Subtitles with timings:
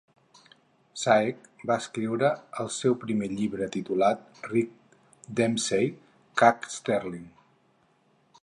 [1.01, 2.31] Schaech va escriure
[2.63, 4.99] el seu primer llibre titulat "Rick
[5.41, 5.97] Dempsey's
[6.43, 7.29] Caught Stealing".